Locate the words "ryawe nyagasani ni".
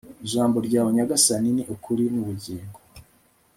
0.67-1.63